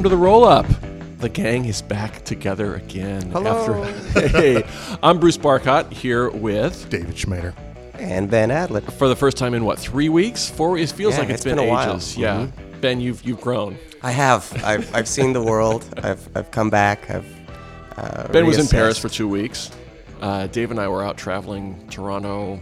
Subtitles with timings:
[0.00, 0.64] Welcome to the roll up.
[1.18, 3.30] The gang is back together again.
[3.32, 3.84] Hello.
[3.84, 4.64] After, hey,
[5.02, 7.52] I'm Bruce Barcott here with, David Schmader.
[7.92, 8.90] And Ben Adlin.
[8.94, 10.48] for the first time in what, three weeks?
[10.48, 11.96] Four It feels Yeah, like it's it's been, been a while.
[11.96, 12.16] ages.
[12.16, 12.46] Yeah.
[12.80, 13.76] Ben, you've, you've grown.
[14.00, 14.50] I have.
[14.64, 15.84] I've, I've seen the world.
[16.02, 17.10] I've, I've come back.
[17.10, 17.26] I've.
[17.98, 18.70] Uh, Ben was in reassessed.
[18.70, 19.70] Paris for two weeks.
[20.22, 22.58] Uh, Dave and I were out traveling Toronto,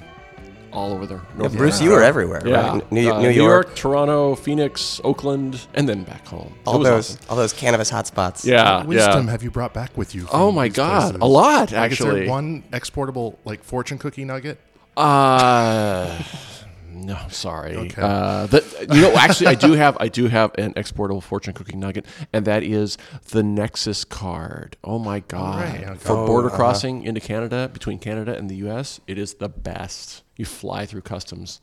[0.79, 1.85] all over the Yeah, Bruce, America.
[1.85, 2.69] you were everywhere, Yeah.
[2.73, 2.93] right?
[2.93, 3.75] New, Uh, New York.
[3.75, 6.53] Toronto, Phoenix, Oakland, and then back home.
[6.55, 7.27] It all those, awesome.
[7.31, 8.45] all those cannabis hotspots.
[8.45, 9.31] Yeah, wisdom yeah.
[9.33, 10.27] have you brought back with you?
[10.33, 11.19] Oh my God, places?
[11.21, 12.21] a lot Like, actually.
[12.21, 14.59] Is there one exportable like fortune cookie nugget?
[14.97, 16.19] Uh,
[17.07, 17.77] no, I'm sorry.
[17.77, 18.03] Okay.
[18.03, 21.77] Uh, the, you know, actually, I do have I do have an exportable fortune cookie
[21.77, 22.99] nugget, and that is
[23.31, 24.77] the Nexus card.
[24.83, 25.63] Oh my god!
[25.63, 25.99] right, okay.
[25.99, 26.57] For Oh, border uh-huh.
[26.57, 30.23] crossing into Canada, between Canada and the U.S., it is the best.
[30.37, 31.61] You fly through customs.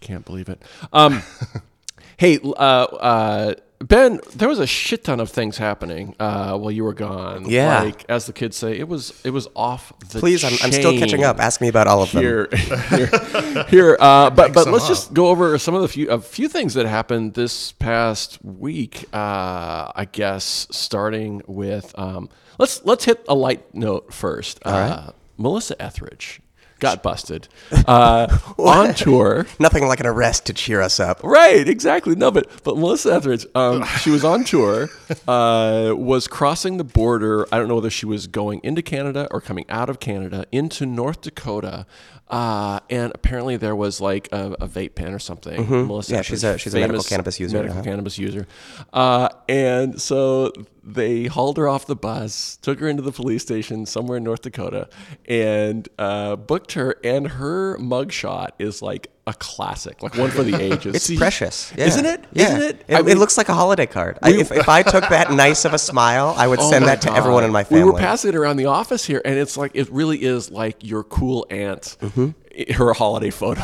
[0.00, 0.62] Can't believe it.
[0.92, 1.22] Um,
[2.16, 6.82] hey, uh, uh, Ben, there was a shit ton of things happening uh, while you
[6.82, 7.48] were gone.
[7.48, 7.82] Yeah.
[7.82, 10.18] like as the kids say, it was it was off the.
[10.18, 11.38] Please, I'm, I'm still catching up.
[11.38, 12.22] Ask me about all of them.
[12.22, 12.48] here,
[12.90, 13.96] here, here.
[14.00, 14.90] Uh, but but let's up.
[14.90, 19.04] just go over some of the few a few things that happened this past week.
[19.12, 24.58] Uh, I guess starting with um, let's let's hit a light note first.
[24.64, 26.40] Uh, Melissa Etheridge
[26.78, 27.48] got busted
[27.86, 29.46] uh, on tour.
[29.58, 31.22] Nothing like an arrest to cheer us up.
[31.22, 32.14] Right, exactly.
[32.14, 34.88] No, but but Melissa Etheridge, um, she was on tour,
[35.28, 37.46] uh, was crossing the border.
[37.52, 40.86] I don't know whether she was going into Canada or coming out of Canada into
[40.86, 41.86] North Dakota,
[42.30, 45.68] uh, and apparently there was like a, a vape pen or something.
[45.86, 46.16] Melissa, Mm-hmm.
[46.16, 47.84] Yeah, she's a- she's a medical cannabis user, Medical uh-huh.
[47.84, 48.46] cannabis user,
[48.92, 53.84] uh, and so they hauled her off the bus, took her into the police station
[53.86, 54.88] somewhere in North Dakota,
[55.26, 56.96] and uh, booked her.
[57.04, 60.94] And her mugshot is like a classic, like one for the ages.
[60.96, 61.86] It's See, precious, yeah.
[61.86, 62.24] isn't it?
[62.32, 62.46] Yeah.
[62.46, 62.84] Isn't it?
[62.88, 64.18] It, I it looks like a holiday card.
[64.22, 66.90] I, if, if I took that nice of a smile, I would Oh send my
[66.92, 67.18] that to God.
[67.18, 67.84] everyone in my family.
[67.84, 70.82] We were passing it around the office here, and it's like it really is like
[70.82, 71.96] your cool aunt.
[72.00, 72.72] Mm-hmm.
[72.72, 73.62] Her holiday photo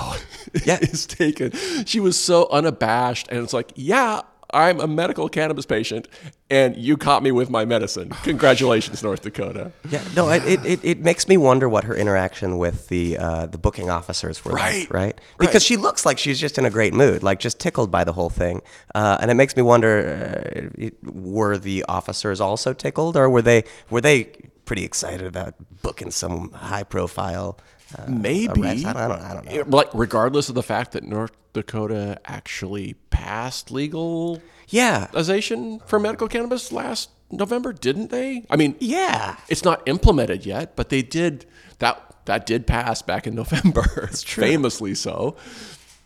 [0.64, 0.78] Yeah.
[0.82, 1.50] is taken.
[1.84, 4.20] She was so unabashed, and it's like, yeah,
[4.54, 6.06] I'm a medical cannabis patient,
[6.48, 8.10] and you caught me with my medicine.
[8.22, 9.72] Congratulations, North Dakota.
[9.90, 13.58] Yeah, no, it, it, it, makes me wonder what her interaction with the uh, the
[13.58, 15.20] booking officers were Right, like, right?
[15.38, 18.12] Because she looks like she's just in a great mood, like just tickled by the
[18.12, 18.62] whole thing,
[18.94, 23.64] uh, and it makes me wonder: uh, were the officers also tickled, or were they
[23.90, 24.24] were they
[24.64, 27.58] pretty excited about booking some high profile?
[27.96, 28.62] Uh, Maybe.
[28.62, 28.86] arrest?
[28.86, 29.76] I don't, I don't, I don't know.
[29.76, 36.72] Like, regardless of the fact that North Dakota actually passed Yeah, legalization for medical cannabis
[36.72, 38.44] last November, didn't they?
[38.50, 39.36] I mean, yeah.
[39.48, 41.46] it's not implemented yet, but they did
[41.78, 42.00] that.
[42.26, 43.84] That did pass back in November.
[44.10, 44.42] It's true.
[44.44, 45.36] famously so.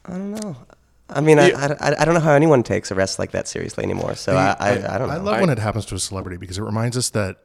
[0.04, 0.56] I don't know.
[1.10, 4.14] I mean, I, I, I don't know how anyone takes arrests like that seriously anymore.
[4.14, 5.14] So I, I, I don't know.
[5.14, 7.36] I love when it happens to a celebrity because it reminds us that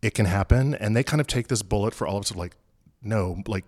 [0.00, 2.30] it can happen, and they kind of take this bullet for all of us.
[2.30, 2.56] Of like,
[3.02, 3.64] no, like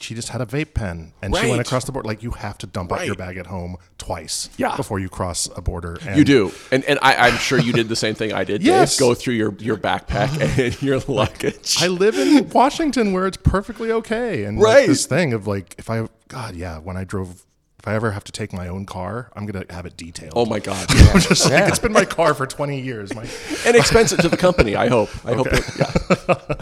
[0.00, 2.08] she just had a vape pen and she went across the border.
[2.08, 4.76] Like you have to dump out your bag at home twice, Yeah.
[4.76, 5.98] before you cross a border.
[6.06, 8.58] And You do, and and I, I'm sure you did the same thing I did.
[8.58, 8.66] Dave.
[8.66, 8.98] Yes.
[8.98, 11.76] go through your your backpack and your luggage.
[11.80, 14.78] I live in Washington where it's perfectly okay, and Right.
[14.80, 17.46] like this thing of like, if I, God, yeah, when I drove.
[17.80, 20.32] If I ever have to take my own car, I'm gonna have it detailed.
[20.36, 23.14] oh my god, I'm just like, it's been my car for 20 years.
[23.14, 23.26] My,
[23.66, 24.74] and expensive to the company.
[24.74, 25.10] I hope.
[25.22, 25.48] I hope.
[25.50, 26.44] It, yeah.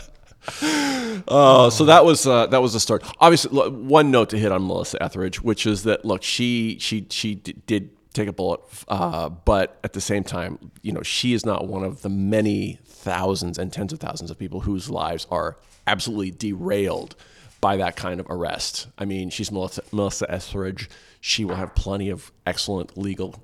[1.28, 3.04] Uh, so that was uh, that was the start.
[3.20, 7.06] Obviously, look, one note to hit on Melissa Etheridge, which is that look, she she
[7.10, 11.32] she d- did take a bullet, uh, but at the same time, you know, she
[11.32, 15.26] is not one of the many thousands and tens of thousands of people whose lives
[15.30, 17.14] are absolutely derailed
[17.60, 18.88] by that kind of arrest.
[18.98, 20.90] I mean, she's Melissa, Melissa Etheridge.
[21.20, 23.42] She will have plenty of excellent legal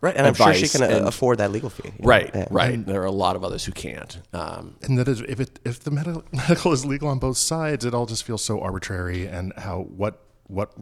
[0.00, 1.82] right, and I'm sure she can uh, and- afford that legal fee.
[1.86, 2.08] you know?
[2.08, 2.46] Right, Yeah.
[2.50, 2.84] right.
[2.84, 4.18] There are a lot of others who can't.
[4.32, 7.84] Um, and that is if it if the medical medical is legal on both sides,
[7.84, 9.26] it all just feels so arbitrary.
[9.26, 10.72] And how what what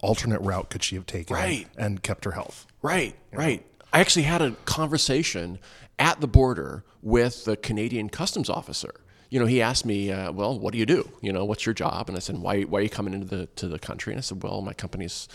[0.00, 1.66] alternate route could she have taken Right.
[1.76, 2.66] and kept her health?
[2.82, 3.64] right, right.
[3.92, 5.58] I actually had a conversation
[5.98, 8.94] at the border with the Canadian customs officer.
[9.30, 11.08] You know, he asked me, uh, "Well, what do you do?
[11.22, 13.46] You know, what's your job?" And I said, "Why, why are you coming into the
[13.46, 15.28] to the country?" And I said, "Well, my company's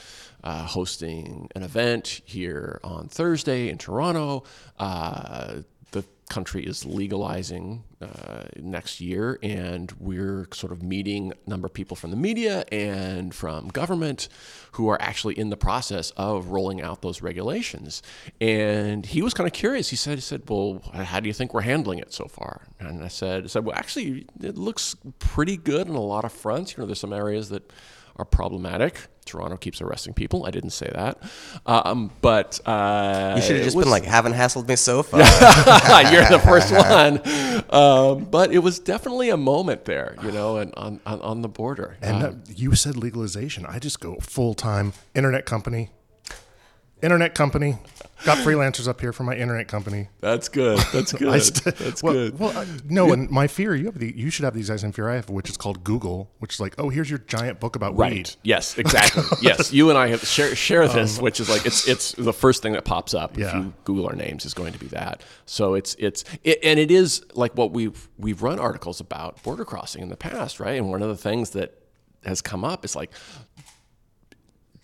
[0.44, 4.44] uh, hosting an event here on Thursday in Toronto.
[4.78, 5.62] Uh,
[5.96, 11.74] the country is legalizing uh, next year, and we're sort of meeting a number of
[11.74, 14.28] people from the media and from government
[14.74, 18.04] who are actually in the process of rolling out those regulations.
[18.42, 19.90] And he was kind of curious.
[19.90, 23.02] He said, "He said, well, how do you think we're handling it so far?" And
[23.02, 26.74] I said, "I said, well, actually, it looks pretty good on a lot of fronts.
[26.74, 27.72] You know, there's some areas that."
[28.18, 28.98] Are problematic.
[29.26, 30.46] Toronto keeps arresting people.
[30.46, 31.18] I didn't say that,
[31.66, 35.20] um, but uh, You should have just was- been like, haven't hassled me so far.
[36.12, 37.22] You're the first one.
[37.74, 41.50] Um, but it was definitely a moment there, you know, and on, on, on the
[41.50, 41.98] border.
[42.04, 43.66] And Uh, uh, you said legalization.
[43.66, 45.90] I just go full time internet company.
[47.02, 47.78] Internet company.
[48.24, 50.08] Got freelancers up here for my internet company.
[50.22, 50.80] that's good.
[50.94, 51.42] That's good.
[51.44, 52.40] St- that's well, good.
[52.40, 54.92] Well, I- no, and my fear you have the you should have these exact same
[54.94, 57.76] fear I have, which is called Google, which is like, oh, here's your giant book
[57.76, 58.14] about Right.
[58.14, 58.30] weed.
[58.44, 59.24] Yes, exactly.
[59.42, 62.34] yes, you and I have share share um, this, which is like it's it's the
[62.34, 63.58] first thing that pops up if Yeah.
[63.58, 65.22] you Google our names is going to be that.
[65.46, 69.66] So it's it's it, and it is like what we've we've run articles about border
[69.66, 70.78] crossing in the past, right?
[70.78, 71.80] And one of the things that
[72.24, 73.12] has come up is like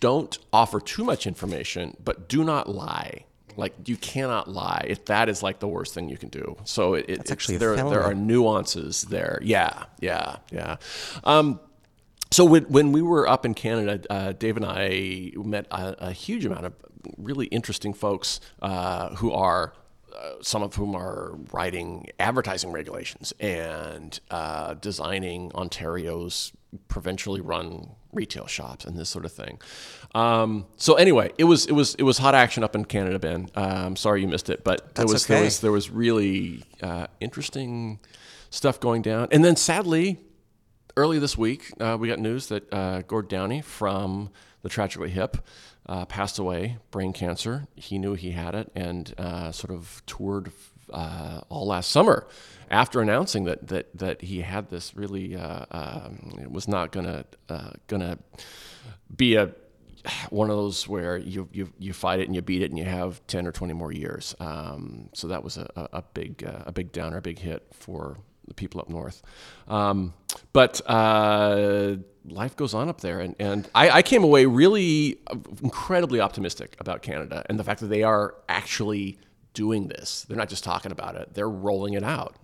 [0.02, 3.24] don't offer too much information, but do not lie.
[3.56, 4.84] Like you cannot lie.
[4.88, 6.56] If that is like the worst thing you can do.
[6.64, 7.76] So it, it's actually there.
[7.76, 9.38] There are nuances there.
[9.42, 10.76] Yeah, yeah, yeah.
[11.22, 11.60] Um,
[12.32, 16.12] so when, when we were up in Canada, uh, Dave and I met a, a
[16.12, 16.74] huge amount of
[17.16, 19.72] really interesting folks uh, who are.
[20.14, 26.52] Uh, some of whom are writing advertising regulations and uh, designing Ontario's
[26.88, 29.58] provincially run retail shops and this sort of thing.
[30.14, 33.48] Um, so anyway, it was it was it was hot action up in Canada, Ben.
[33.56, 37.06] Uh, I'm sorry you missed it, but there was there was there was really uh,
[37.20, 37.98] interesting
[38.50, 39.28] stuff going down.
[39.30, 40.18] And then sadly,
[40.96, 44.30] early this week, uh, we got news that uh, Gord Downie from
[44.62, 45.38] the Tragically Hip
[45.86, 47.66] uh, passed away, brain cancer.
[47.74, 50.52] He knew he had it and uh, sort of toured
[50.92, 52.26] uh, all last summer
[52.70, 54.94] after announcing that that that he had this.
[54.94, 58.18] Really, uh, um, was not gonna uh, gonna
[59.14, 59.50] be a
[60.30, 62.84] one of those where you, you you fight it and you beat it and you
[62.84, 64.34] have ten or twenty more years.
[64.40, 67.66] Um, so that was a, a, a big uh, a big downer, a big hit
[67.72, 69.22] for the people up north.
[69.68, 70.14] Um,
[70.52, 75.36] but uh, life goes on up there, and and I, I came away really uh,
[75.62, 79.18] incredibly optimistic about Canada and the fact that they are actually
[79.54, 80.24] doing this.
[80.28, 82.36] They're not just talking about it; they're rolling it out.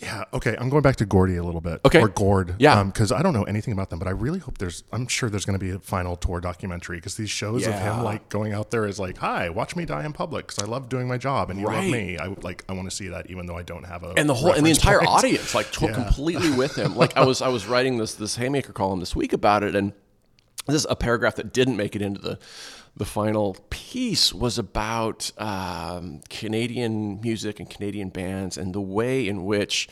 [0.00, 0.24] Yeah.
[0.32, 0.56] Okay.
[0.58, 1.80] I'm going back to Gordy a little bit.
[1.84, 2.00] Okay.
[2.00, 2.54] Or Gord.
[2.58, 2.78] Yeah.
[2.80, 4.82] Um, because I don't know anything about them, but I really hope there's.
[4.92, 8.02] I'm sure there's going to be a final tour documentary because these shows of him
[8.02, 10.88] like going out there is like, "Hi, watch me die in public because I love
[10.88, 12.64] doing my job and you love me." I like.
[12.68, 14.14] I want to see that, even though I don't have a.
[14.16, 15.10] and the whole and the entire point.
[15.10, 16.96] audience like took completely with him.
[16.96, 19.92] Like I was I was writing this this haymaker column this week about it, and
[20.66, 22.38] this is a paragraph that didn't make it into the
[22.96, 29.44] the final piece was about um, Canadian music and Canadian bands and the way in
[29.44, 29.88] which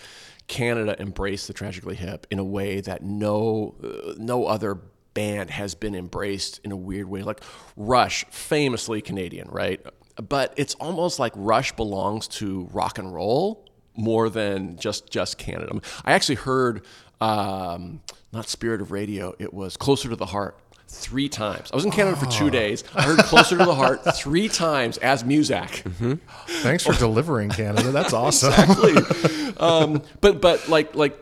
[0.47, 4.79] Canada embraced the tragically hip in a way that no uh, no other
[5.15, 7.23] band has been embraced in a weird way.
[7.23, 7.41] Like
[7.77, 9.85] Rush, famously Canadian, right?
[10.17, 15.81] But it's almost like Rush belongs to rock and roll more than just just Canada.
[16.05, 16.85] I actually heard
[17.21, 18.01] um,
[18.33, 19.35] not Spirit of Radio.
[19.39, 21.71] It was Closer to the Heart three times.
[21.73, 22.83] I was in Canada for two days.
[22.95, 26.19] I heard Closer to the Heart three times as Muzak.
[26.63, 27.91] Thanks for delivering, Canada.
[27.93, 28.53] That's awesome.
[29.59, 31.19] um, but but like like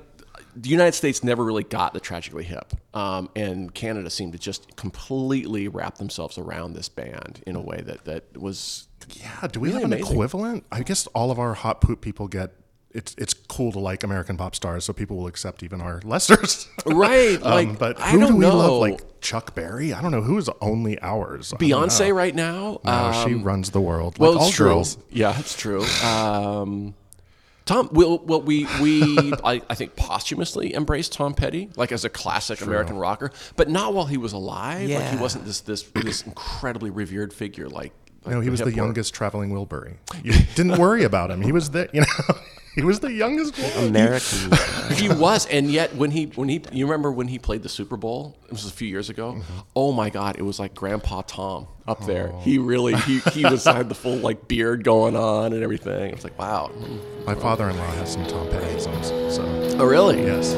[0.55, 4.75] the United States never really got the tragically hip, um, and Canada seemed to just
[4.77, 9.69] completely wrap themselves around this band in a way that that was Yeah, do we
[9.69, 10.13] Really have an amazing.
[10.15, 10.65] equivalent?
[10.73, 12.53] I guess all of our hot poop people get
[12.97, 16.67] it's it's cool to like American pop stars, so people will accept even our lessers.
[16.87, 17.37] right.
[17.43, 18.57] Um, Like, but I who don't do we know.
[18.57, 18.81] love?
[18.81, 19.93] Like Chuck Berry?
[19.93, 21.53] I don't know who is only ours.
[21.59, 22.81] Beyonce right now.
[22.85, 24.19] No, she um, runs the world.
[24.19, 24.67] well, like all it's true.
[24.69, 24.99] girls.
[25.11, 25.85] Yeah, it's true.
[26.05, 26.95] Um,
[27.65, 32.09] Tom, well, well we we I, I think posthumously embraced Tom Petty like as a
[32.09, 34.89] classic American rocker, but not while he was alive.
[34.89, 37.69] Like he wasn't this this this incredibly revered figure.
[37.69, 37.93] Like,
[38.25, 39.97] like No, he was the youngest traveling Wilbury.
[40.23, 41.43] You didn't worry about him.
[41.43, 42.07] He was the you know
[42.77, 43.89] he was the youngest one.
[43.89, 44.53] American.
[44.95, 47.97] he was, and yet when he when he you remember when he played the Super
[47.97, 48.37] Bowl?
[48.45, 49.33] It was a few years ago.
[49.33, 49.59] Mm-hmm.
[49.75, 50.37] Oh my God!
[50.39, 52.31] It was like Grandpa Tom up there.
[52.33, 52.41] Oh.
[52.41, 56.11] He really he he was had the full like beard going on and everything.
[56.11, 56.71] It was like wow.
[57.27, 59.33] My father-in-law has some Tom Pettyisms.
[59.33, 59.43] So
[59.79, 60.23] Oh really?
[60.23, 60.55] yes.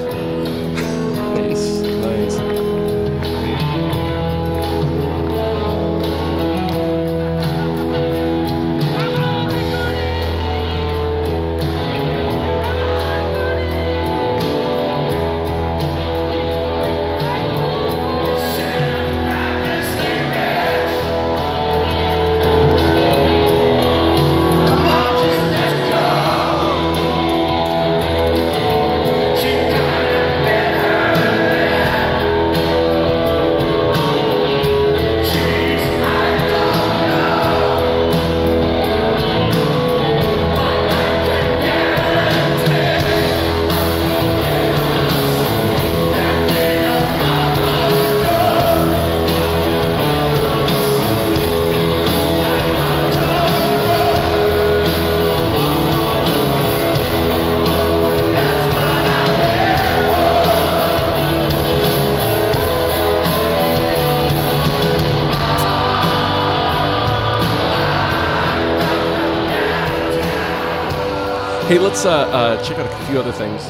[71.69, 73.63] Hey, let's uh, uh, check out a few other things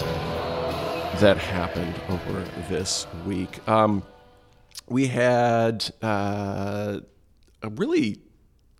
[1.20, 3.68] that happened over this week.
[3.68, 4.04] Um,
[4.88, 7.00] we had uh,
[7.60, 8.20] a really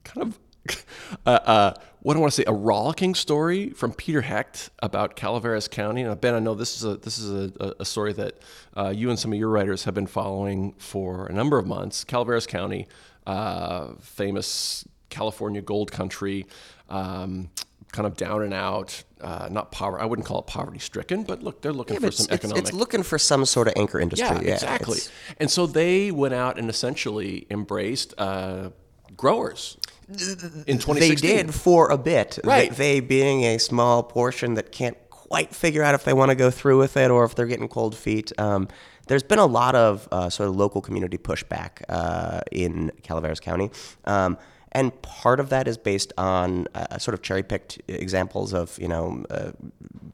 [0.04, 0.38] kind of
[1.26, 5.16] uh, uh, what do I want to say a rollicking story from Peter Hecht about
[5.16, 6.02] Calaveras County.
[6.02, 8.38] And Ben, I know this is a this is a, a story that
[8.76, 12.04] uh, you and some of your writers have been following for a number of months.
[12.04, 12.86] Calaveras County,
[13.26, 16.46] uh, famous California gold country.
[16.88, 17.50] Um,
[17.92, 20.02] kind of down and out, uh, not poverty.
[20.02, 22.62] I wouldn't call it poverty stricken, but look, they're looking Yeah, for some it's, economic.
[22.64, 24.26] it's looking for some sort of anchor industry.
[24.28, 24.98] Yeah, Yeah, exactly.
[24.98, 28.70] it's- And so they went out and essentially embraced uh,
[29.16, 29.78] growers
[30.08, 30.96] in 2016.
[31.30, 32.38] They did for a bit.
[32.44, 32.70] Right.
[32.70, 36.34] They, they being a small portion that can't quite figure out if they want to
[36.34, 38.32] go through with it or if they're getting cold feet.
[38.38, 38.68] Um,
[39.08, 43.70] there's been a lot of uh, sort of local community pushback uh, in Calaveras County.
[44.04, 44.36] Um,
[44.72, 49.24] and part of that is based on uh, sort of cherry-picked examples of, you know,
[49.30, 49.52] uh,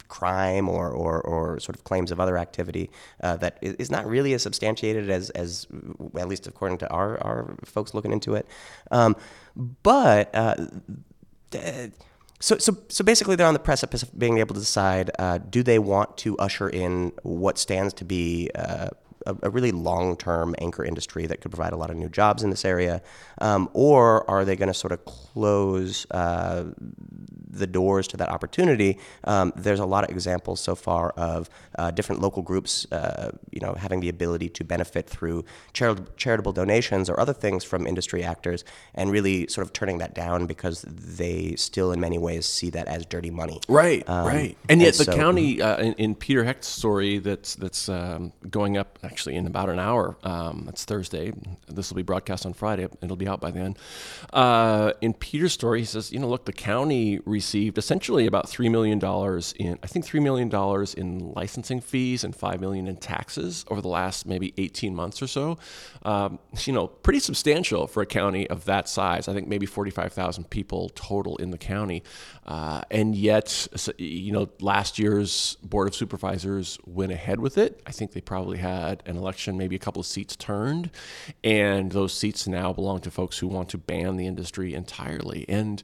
[0.08, 2.90] crime or, or, or sort of claims of other activity
[3.22, 5.66] uh, that is not really as substantiated as, as
[6.16, 8.46] at least according to our, our folks looking into it.
[8.90, 9.16] Um,
[9.82, 10.54] but uh,
[11.54, 11.88] uh,
[12.40, 15.62] so, so, so basically, they're on the precipice of being able to decide: uh, do
[15.62, 18.88] they want to usher in what stands to be uh,
[19.26, 22.50] a, a really long-term anchor industry that could provide a lot of new jobs in
[22.50, 23.02] this area,
[23.40, 26.64] um, or are they going to sort of close uh,
[27.50, 28.98] the doors to that opportunity?
[29.24, 33.60] Um, there's a lot of examples so far of uh, different local groups, uh, you
[33.60, 38.22] know, having the ability to benefit through charit- charitable donations or other things from industry
[38.22, 38.64] actors,
[38.94, 42.86] and really sort of turning that down because they still, in many ways, see that
[42.88, 43.60] as dirty money.
[43.68, 47.18] Right, Um, right, and yet and the so- county uh, in, in Peter Hecht's story
[47.18, 50.16] that's that's um, going up actually in about an hour.
[50.24, 51.32] Um, that's Thursday.
[51.68, 52.88] This will be broadcast on Friday.
[53.00, 53.76] It'll be out by then.
[54.32, 58.68] Uh, in Peter's story, he says, you know, look, the county received essentially about three
[58.68, 62.96] million dollars in, I think, three million dollars in licensing fees and five million in
[62.96, 65.58] taxes over the last maybe eighteen months or so.
[66.02, 69.28] Um, you know, pretty substantial for a county of that size.
[69.28, 72.02] I think maybe forty-five thousand people total in the county,
[72.46, 77.80] uh, and yet, you know, last year's board of supervisors went ahead with it.
[77.86, 80.90] I think they probably had an election, maybe a couple of seats turned,
[81.42, 85.44] and those seats now belong to folks who want to ban the industry entirely.
[85.48, 85.82] And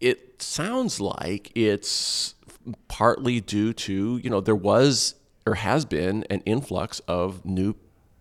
[0.00, 2.34] it sounds like it's
[2.88, 5.14] partly due to you know there was
[5.46, 7.74] or has been an influx of new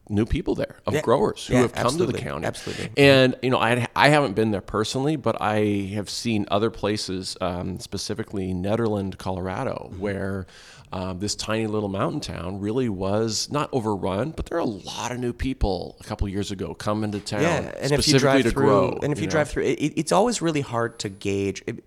[0.10, 1.02] new people there of Yeah.
[1.02, 2.90] growers who Yeah, have come to the county Absolutely.
[2.96, 5.60] and you know I, I haven't been there personally but i
[5.96, 10.00] have seen other places um, specifically Nederland colorado Mm-hmm.
[10.00, 10.48] where
[10.92, 15.12] um, this tiny little mountain town really was not overrun but there are a lot
[15.12, 18.14] of new people a couple of years ago coming into town Yeah, and if specifically
[18.14, 19.32] you drive to through, grow and if you, know?
[19.32, 21.84] drive through, it, it's always really hard to gauge it,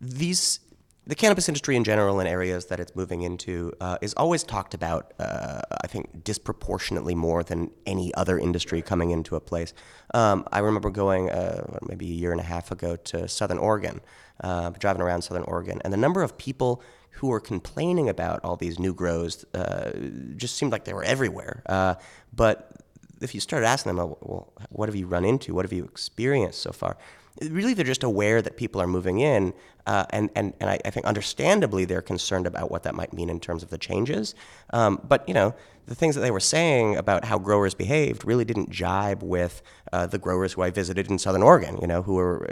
[0.00, 0.60] these.
[1.04, 4.72] The cannabis industry in general, in areas that it's moving into, uh, is always talked
[4.72, 5.12] about.
[5.18, 9.74] Uh, I think disproportionately more than any other industry coming into a place.
[10.14, 14.00] Um, I remember going uh, maybe a year and a half ago to Southern Oregon,
[14.42, 16.82] uh, driving around Southern Oregon, and the number of people
[17.16, 19.90] who were complaining about all these new grows uh,
[20.36, 21.62] just seemed like they were everywhere.
[21.66, 21.94] Uh,
[22.34, 22.72] but
[23.20, 25.54] if you started asking them, "Oh, well, what have you run into?
[25.54, 26.96] What have you experienced so far?
[27.40, 29.54] Really, they're just aware that people are moving in,
[29.86, 33.30] uh, and and and I, I think understandably they're concerned about what that might mean
[33.30, 34.34] in terms of the changes.
[34.70, 35.54] Um, but you know,
[35.86, 39.62] the things that they were saying about how growers behaved really didn't jibe with
[39.94, 41.78] uh, the growers who I visited in Southern Oregon.
[41.80, 42.46] You know, who were,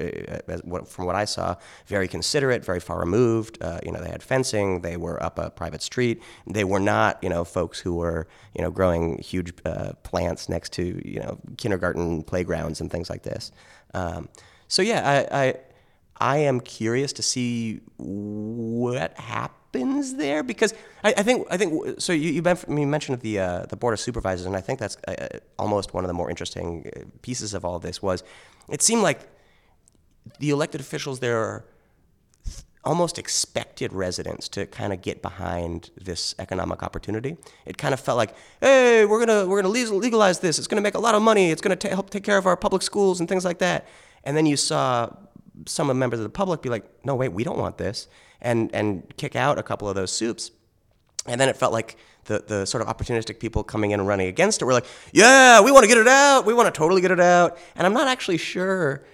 [0.48, 1.56] uh, from what I saw,
[1.86, 3.58] very considerate, very far removed.
[3.60, 6.22] Uh, you know, they had fencing, they were up a private street.
[6.46, 10.72] They were not, you know, folks who were, you know, growing huge uh, plants next
[10.72, 13.52] to, you know, kindergarten playgrounds and things like this.
[13.92, 14.28] Um,
[14.70, 15.54] so yeah, I, I
[16.20, 20.72] I am curious to see what happens there because
[21.02, 22.12] I, I think I think so.
[22.12, 25.92] You, you mentioned the uh, the board of supervisors, and I think that's uh, almost
[25.92, 28.00] one of the more interesting uh, pieces of all of this.
[28.00, 28.22] Was
[28.68, 29.28] it seemed like
[30.38, 31.64] the elected officials there are
[32.84, 37.36] almost expected residents to kind of get behind this economic opportunity.
[37.66, 40.58] It kind of felt like, hey, we're gonna we're gonna legalize this.
[40.58, 41.50] It's gonna make a lot of money.
[41.50, 43.88] It's gonna help take care of our public schools and things like that.
[44.24, 45.10] And then you saw
[45.66, 48.08] some of the members of the public be like, no, wait, we don't want this,
[48.40, 50.50] and and kick out a couple of those soups.
[51.26, 54.28] And then it felt like the, the sort of opportunistic people coming in and running
[54.28, 56.46] against it were like, yeah, we want to get it out.
[56.46, 57.58] We want to totally get it out.
[57.74, 59.04] And I'm not actually sure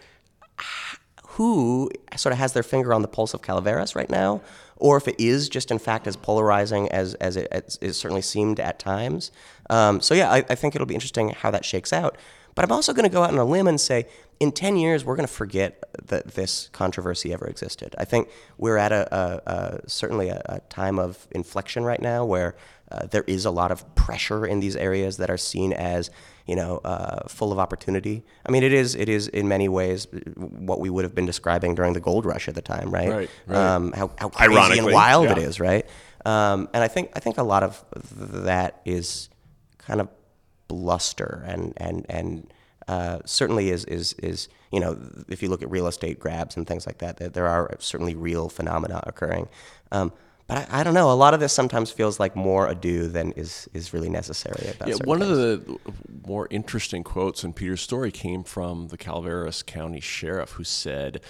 [1.31, 4.41] who sort of has their finger on the pulse of Calaveras right now,
[4.77, 8.23] or if it is just in fact as polarizing as, as it, as it certainly
[8.23, 9.33] seemed at times.
[9.69, 12.17] Um, so yeah, I, I think it'll be interesting how that shakes out.
[12.57, 14.09] But I'm also going to go out on a limb and say,
[14.41, 17.95] in 10 years, we're going to forget that this controversy ever existed.
[17.99, 22.25] I think we're at a, a, a certainly a, a, time of inflection right now
[22.25, 22.57] where
[22.91, 26.11] uh, there is a lot of pressure in these areas that are seen as
[26.47, 28.25] you know, uh, full of opportunity.
[28.47, 31.75] I mean, it is it is in many ways what we would have been describing
[31.75, 33.09] during the gold rush at the time, right?
[33.09, 33.31] Right.
[33.47, 33.57] right.
[33.57, 35.33] Um, how how crazy and wild yeah.
[35.33, 35.87] it is, right?
[36.25, 39.29] Um, and I think I think a lot of that is
[39.79, 40.09] kind of
[40.69, 42.53] bluster and and and
[42.89, 46.67] uh, certainly is is is you know if you look at real estate grabs and
[46.67, 49.49] things like that, there are certainly real phenomena occurring.
[49.91, 50.13] Um,
[50.47, 51.11] but I, I, don't know.
[51.11, 54.73] A lot of this sometimes feels like more ado than is is really necessary.
[54.87, 55.31] yeah, one things.
[55.33, 55.79] of the
[56.25, 61.21] more interesting quotes in Peter's story came from the Calaveras County Sheriff, who said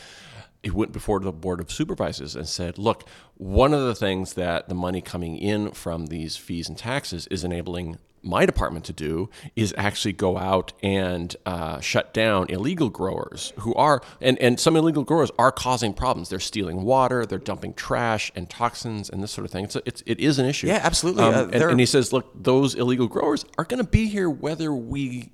[0.63, 4.69] he went before the board of supervisors and said, "Look, one of the things that
[4.69, 9.31] the money coming in from these fees and taxes is enabling my department to do
[9.55, 14.77] is actually go out and uh, shut down illegal growers who are and, and some
[14.77, 16.29] illegal growers are causing problems.
[16.29, 19.65] They're stealing water they're dumping trash and toxins and this sort of thing.
[19.65, 20.67] It's, a, it's it is an issue.
[20.67, 21.25] Yeah absolutely.
[21.25, 24.29] Um, uh, and, and, he says look those illegal growers are going to be here
[24.29, 25.31] whether we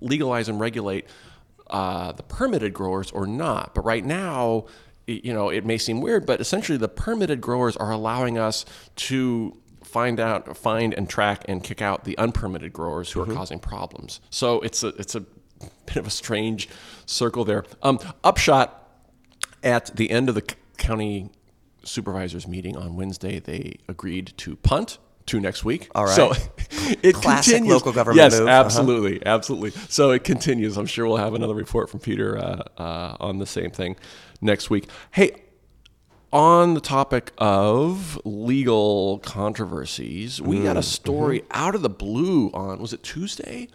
[0.00, 1.06] legalize and regulate
[1.68, 3.74] uh, the permitted growers or not.
[3.74, 4.66] But right now
[5.08, 9.56] you know it may seem weird but essentially the permitted growers are allowing us to
[9.90, 13.32] find out, find and track and kick out the unpermitted growers who mm-hmm.
[13.32, 14.20] are causing problems.
[14.30, 15.24] So it's a it's a
[15.86, 16.68] bit of a strange
[17.06, 17.64] circle there.
[17.82, 18.76] Um, upshot
[19.62, 21.30] at the end of the county
[21.84, 25.88] supervisors meeting on Wednesday, they agreed to punt to next week.
[25.94, 26.14] All right.
[26.14, 26.32] So
[27.02, 27.74] it Classic continues.
[27.74, 28.48] local government yes, move.
[28.48, 29.34] absolutely, uh-huh.
[29.34, 29.70] absolutely.
[29.88, 30.76] So it continues.
[30.76, 33.96] I'm sure we'll have another report from Peter uh, uh, on the same thing
[34.40, 34.88] next week.
[35.10, 35.42] Hey,
[36.32, 40.86] on the topic of legal controversies, we mm, got a mm-hmm.
[40.88, 41.52] story mm-hmm.
[41.52, 43.68] out of the blue on was it Tuesday?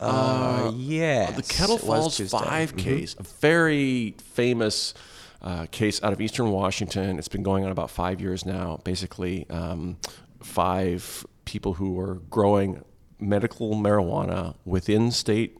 [0.00, 2.78] Uh, uh yeah, the Kettle Falls Five mm-hmm.
[2.78, 4.94] case, a very famous
[5.42, 7.18] uh, case out of Eastern Washington.
[7.18, 8.80] It's been going on about five years now.
[8.82, 9.98] Basically, um,
[10.42, 12.82] five people who were growing
[13.18, 15.59] medical marijuana within state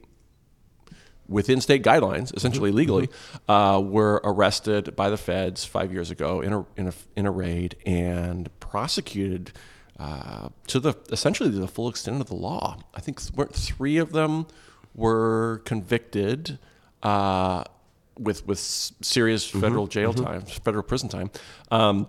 [1.30, 2.78] within state guidelines, essentially mm-hmm.
[2.78, 3.50] legally, mm-hmm.
[3.50, 7.30] uh, were arrested by the feds five years ago in a in a, in a
[7.30, 9.52] raid and prosecuted
[9.98, 12.78] uh, to the essentially to the full extent of the law.
[12.92, 14.46] I think three of them
[14.94, 16.58] were convicted
[17.02, 17.64] uh,
[18.18, 19.60] with with serious mm-hmm.
[19.60, 19.92] federal mm-hmm.
[19.92, 21.30] jail time, federal prison time.
[21.70, 22.08] Um,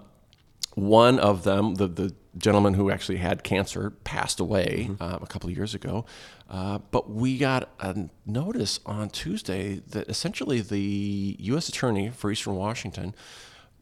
[0.75, 5.03] one of them, the, the gentleman who actually had cancer, passed away mm-hmm.
[5.03, 6.05] uh, a couple of years ago.
[6.49, 11.69] Uh, but we got a notice on Tuesday that essentially the U.S.
[11.69, 13.15] Attorney for Eastern Washington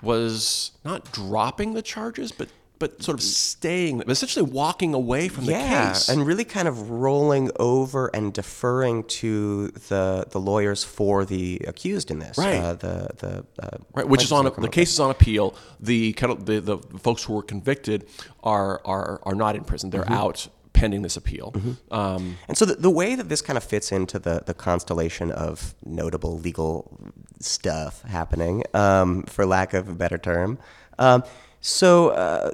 [0.01, 5.51] was not dropping the charges, but but sort of staying, essentially walking away from the
[5.51, 11.25] yeah, case, and really kind of rolling over and deferring to the the lawyers for
[11.25, 12.55] the accused in this, right?
[12.55, 15.55] Uh, the the uh, right, which is on a, the case is on appeal.
[15.79, 18.07] The, the the folks who were convicted
[18.43, 20.13] are are are not in prison; they're mm-hmm.
[20.13, 21.51] out pending this appeal.
[21.51, 21.93] Mm-hmm.
[21.93, 25.29] Um, and so the, the way that this kind of fits into the, the constellation
[25.29, 26.97] of notable legal
[27.41, 30.57] stuff happening, um, for lack of a better term,
[30.97, 31.23] um,
[31.62, 32.52] so, uh,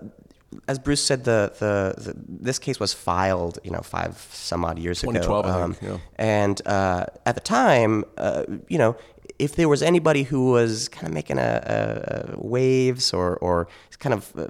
[0.68, 4.80] as Bruce said, the, the, the, this case was filed, you know, five some odd
[4.80, 5.54] years 2012, ago.
[5.54, 5.98] Um, I think, yeah.
[6.18, 8.96] And uh, at the time, uh, you know,
[9.38, 13.68] if there was anybody who was kind of making a, a, a waves or, or
[14.00, 14.48] kind of uh,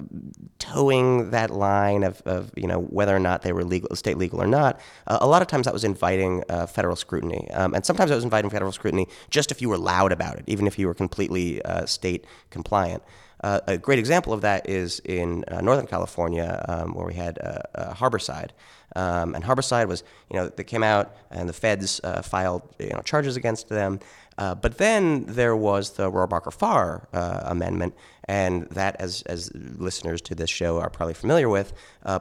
[0.59, 4.41] towing that line of, of, you know whether or not they were legal, state legal
[4.41, 7.85] or not, uh, a lot of times that was inviting uh, federal scrutiny, um, and
[7.85, 10.77] sometimes it was inviting federal scrutiny just if you were loud about it, even if
[10.77, 13.01] you were completely uh, state compliant.
[13.45, 17.37] Uh, a great example of that is in uh, Northern California, um, where we had
[17.37, 18.49] uh, uh Harborside.
[18.95, 22.89] Um, and Harborside was, you know, they came out and the feds uh, filed, you
[22.89, 23.99] know, charges against them.
[24.39, 27.93] Uh, but then there was the Rohrabacher Farr amendment,
[28.25, 31.71] and that, as, as listeners to this show are probably familiar with,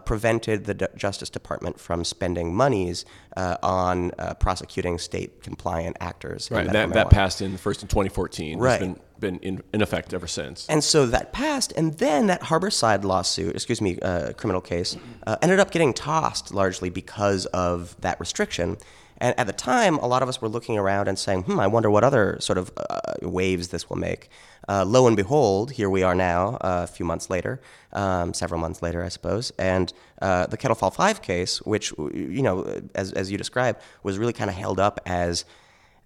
[0.04, 3.04] prevented the D- Justice Department from spending monies
[3.37, 6.52] on prosecuting state compliant actors.
[6.52, 8.60] Right, that, that passed in the first in 2014.
[8.60, 10.66] Right been in, in effect ever since.
[10.68, 15.37] And so that passed, and then that Harborside lawsuit, excuse me, uh, criminal case, uh,
[15.40, 18.76] ended up getting tossed largely because of that restriction.
[19.18, 21.66] And at the time, a lot of us were looking around and saying, hmm, I
[21.66, 24.28] wonder what other sort of uh, waves this will make.
[24.68, 27.60] Uh, lo and behold, here we are now, uh, a few months later,
[27.92, 29.52] um, several months later, I suppose.
[29.58, 34.18] And uh, the Kettle Falls 5 case, which, you know, as, as you described, was
[34.18, 35.44] really kind of held up as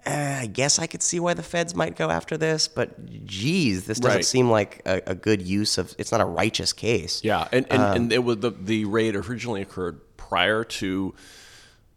[0.07, 3.87] uh, I guess I could see why the feds might go after this, but geez,
[3.87, 4.25] this doesn't right.
[4.25, 5.95] seem like a, a, good use of.
[5.99, 7.23] It's not a righteous case.
[7.25, 11.15] Yeah, and and, um, and it was the the raid originally occurred prior to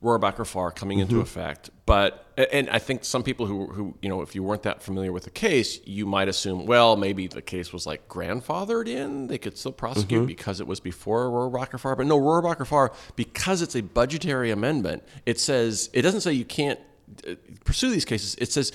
[0.04, 1.10] Rohrabacher Farr coming mm-hmm.
[1.10, 4.64] into effect, but and I think some people who who you know if you weren't
[4.64, 8.88] that familiar with the case, you might assume well maybe the case was like grandfathered
[8.88, 11.96] in, they could still prosecute because it was before Rohrabacher Farr.
[11.96, 15.04] But no, Rohrabacher Farr because it's a budgetary amendment.
[15.28, 16.80] It says it doesn't say you can't
[17.64, 18.36] pursue these cases.
[18.40, 18.72] It says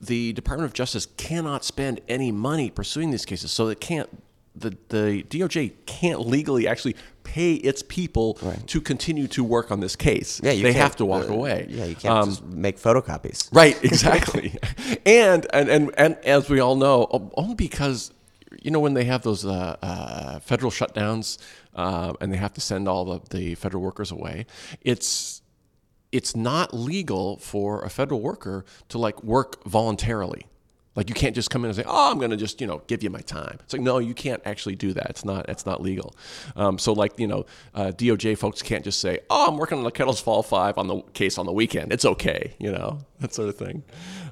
[0.00, 4.08] the Department of Justice cannot spend any money pursuing these cases, so it can't.
[4.56, 8.34] The, the DOJ can't legally actually pay its people
[8.66, 10.40] to continue to work on this case.
[10.42, 11.66] Yeah, they have to walk uh, away.
[11.68, 13.48] Yeah, you can't just make photocopies.
[13.54, 14.56] Right, exactly.
[15.06, 18.12] and, and and and as we all know, only because
[18.62, 21.38] you know when they have those uh, uh, federal shutdowns
[21.74, 24.46] uh, and they have to send all the, the federal workers away,
[24.82, 25.37] it's
[26.12, 30.46] it's not legal for a federal worker to like work voluntarily.
[30.98, 32.82] Like you can't just come in and say, "Oh, I'm going to just you know
[32.88, 35.10] give you my time." It's like no, you can't actually do that.
[35.10, 36.16] It's not it's not legal.
[36.56, 39.84] Um, so like you know, uh, DOJ folks can't just say, "Oh, I'm working on
[39.84, 41.92] the Kettle Falls Five on the case on the weekend.
[41.92, 43.84] It's okay," you know that sort of thing.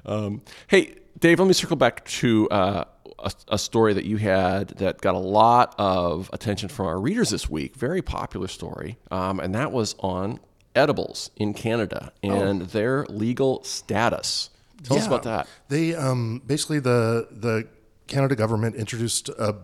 [0.05, 2.83] Um, hey, Dave, let me circle back to uh,
[3.19, 7.29] a, a story that you had that got a lot of attention from our readers
[7.29, 7.77] this week.
[7.77, 10.41] Very popular story, um, and that was on
[10.77, 14.49] edibles in Canada and their legal status.
[14.83, 15.47] Tell us about that.
[15.69, 17.67] They um, basically the the
[18.07, 19.55] Canada government introduced a,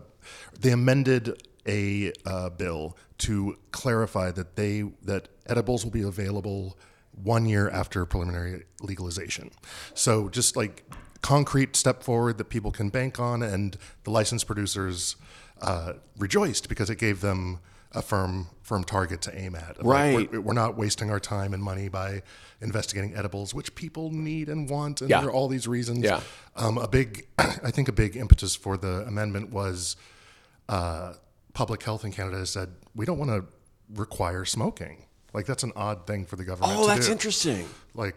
[0.58, 6.76] they amended a uh, bill to clarify that they that edibles will be available
[7.12, 9.50] one year after preliminary legalization.
[9.94, 10.84] So just like
[11.22, 15.16] concrete step forward that people can bank on, and the licensed producers
[15.62, 17.60] uh, rejoiced because it gave them
[17.92, 19.76] a firm firm target to aim at.
[19.76, 20.32] Like, Right.
[20.32, 22.22] we're, we're not wasting our time and money by
[22.62, 25.20] investigating edibles, which people need and want, and Yeah.
[25.20, 26.00] there are all these reasons.
[26.02, 26.20] Yeah.
[26.56, 29.96] Um, a big, I think, a big impetus for the amendment was
[30.70, 31.12] uh,
[31.52, 33.44] public health in Canada said we don't want to
[34.00, 35.04] require smoking.
[35.34, 36.72] Like that's an odd thing for the government.
[36.74, 37.12] Oh, to that's do.
[37.12, 37.68] interesting.
[37.94, 38.16] Like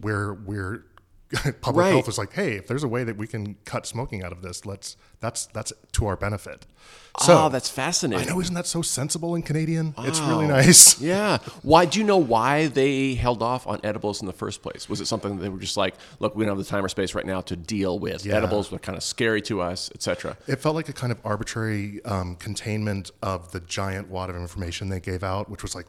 [0.00, 0.86] where we're
[1.60, 1.92] public Right.
[1.92, 4.42] health is like, hey, if there's a way that we can cut smoking out of
[4.42, 6.66] this, let's that's that's to our benefit.
[7.22, 8.28] So oh, that's fascinating.
[8.28, 9.94] I know, isn't that so sensible and Canadian?
[9.98, 11.00] It's really nice.
[11.04, 11.38] Yeah.
[11.62, 14.88] Why do you know why they held off on edibles in the first place?
[14.88, 16.88] Was it something that they were just like, look, we don't have the time or
[16.88, 18.34] space right now to deal with Yeah.
[18.36, 18.68] edibles?
[18.70, 20.36] They're kind of scary to us, etc.
[20.48, 24.88] It felt like a kind of arbitrary um, containment of the giant wad of information
[24.88, 25.86] they gave out, which was like,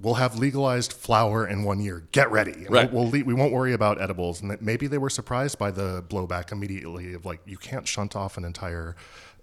[0.00, 2.04] "We'll have legalized flower in one year.
[2.12, 2.66] Get ready.
[2.68, 2.92] Right.
[2.92, 5.70] We'll, we'll le- we won't worry about edibles." And that maybe they were surprised by
[5.70, 8.96] the blowback immediately of like, "You can't shunt off an entire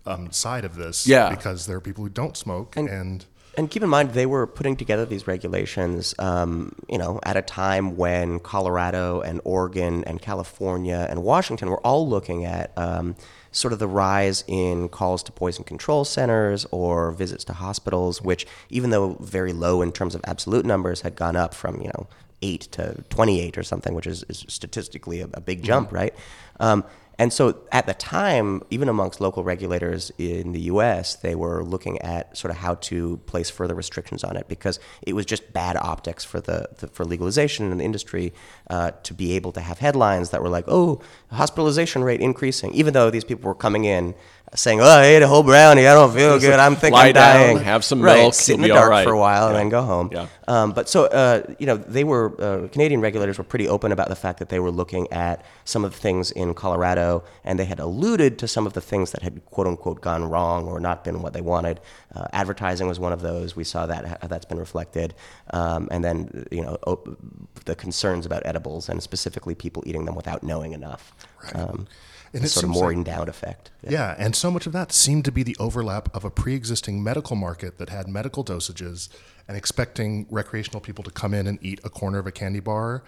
[0.06, 1.30] um, side of this, Yeah.
[1.30, 3.26] because there are people who don't smoke and."
[3.58, 7.42] And keep in mind, they were putting together these regulations, um, you know, at a
[7.42, 13.14] time when Colorado and Oregon and California and Washington were all looking at um,
[13.52, 18.48] sort of the rise in calls to poison control centers or visits to hospitals, which,
[18.70, 22.08] even though very low in terms of absolute numbers, had gone up from, you know,
[22.42, 26.14] 8 to 28 or something, which is, is statistically a, a big jump, right?
[26.60, 26.84] Um,
[27.22, 32.02] and so at the time, even amongst local regulators in the US, they were looking
[32.02, 35.78] at sort of how to place further restrictions on it because it was just bad
[35.78, 38.34] optics for the, the for legalization in the industry
[38.72, 42.92] uh, to be able to have headlines that were like, oh, hospitalization rate increasing, even
[42.96, 44.16] though these people were coming in
[44.54, 47.56] saying, oh, I ate a whole brownie, I don't feel good, I'm thinking I'm down,
[47.56, 47.58] dying.
[47.60, 49.04] have some right, milk, sit in the dark right.
[49.06, 50.10] for a while and then go home.
[50.12, 50.28] Yeah.
[50.48, 54.10] Um, but so, uh, you know, they were, uh, Canadian regulators were pretty open about
[54.10, 57.64] the fact that they were looking at some of the things in Colorado and they
[57.64, 61.06] had alluded to some of the things that had quote unquote gone wrong or not
[61.06, 61.80] been what they wanted.
[62.14, 63.56] Uh, advertising was one of those.
[63.56, 65.14] We saw that, how that's been reflected.
[65.52, 67.18] Um, and then, you know, op-
[67.64, 71.14] the concerns about edibles and specifically people eating them without knowing enough.
[71.54, 71.88] Um,
[72.34, 73.72] And the it sort of seems like- down effect.
[73.88, 77.36] Yeah, and so much of that seemed to be the overlap of a pre-existing medical
[77.36, 79.10] market that had medical dosages
[79.48, 83.04] and expecting recreational people to come in and eat a corner of a candy bar.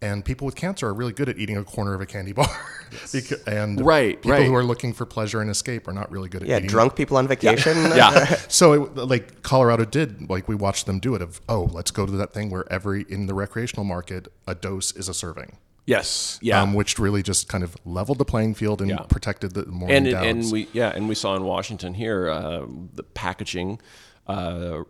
[0.00, 2.46] And people with cancer are really good at eating a corner of a candy bar.
[2.90, 4.46] Beca- and Right, people right.
[4.46, 6.68] who are looking for pleasure and escape are not really good at Yeah, eating.
[6.70, 7.76] drunk people on vacation.
[7.96, 8.36] Yeah.
[8.48, 11.22] So, it, like Colorado did, like we watched them do it.
[11.22, 14.92] Of oh, let's go to that thing where every in the recreational market a dose
[14.92, 15.56] is a serving.
[15.86, 16.38] Yes.
[16.42, 16.60] Yeah.
[16.62, 18.98] Um, which really just kind of leveled the playing field and Yeah.
[19.08, 22.64] protected the morning and and we yeah, and we saw in Washington here uh,
[22.94, 23.80] the packaging.
[24.26, 24.82] Uh,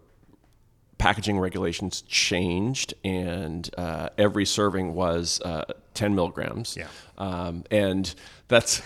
[0.98, 6.76] packaging regulations changed, and uh, every serving was uh, 10 milligrams.
[6.76, 6.86] Yeah.
[7.18, 8.14] Um, and
[8.46, 8.82] that's,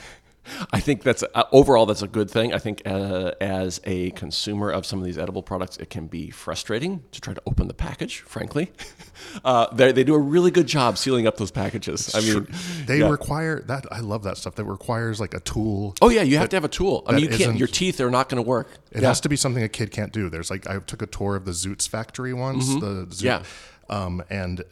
[0.73, 2.53] I think that's uh, overall that's a good thing.
[2.53, 6.31] I think uh, as a consumer of some of these edible products, it can be
[6.31, 8.21] frustrating to try to open the package.
[8.21, 8.73] Frankly,
[9.45, 12.15] uh, they they do a really good job sealing up those packages.
[12.15, 12.47] I mean,
[12.87, 13.09] they yeah.
[13.09, 13.87] require that.
[13.91, 14.55] I love that stuff.
[14.57, 15.95] That requires like a tool.
[16.01, 17.05] Oh yeah, you have to have a tool.
[17.07, 17.57] I mean, you can't.
[17.57, 18.69] Your teeth are not going to work.
[18.93, 20.31] It has to be something a kid can't do.
[20.31, 22.67] There's like I took a tour of the Zoots factory once.
[22.69, 23.27] The Zoot, Mm-hmm.
[23.27, 23.43] Yeah.
[23.89, 24.63] Um, and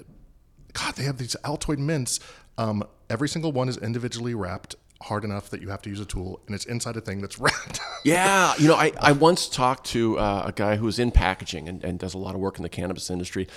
[0.73, 2.21] God, they have these Altoid mints.
[2.59, 6.05] Um, every single one is individually wrapped hard enough that you have to use a
[6.05, 7.81] tool, and it's inside a thing that's wrapped.
[8.05, 11.69] Yeah, you know, I, I once talked to uh, a guy who was in packaging
[11.69, 13.49] and, and does a lot of work in the cannabis industry,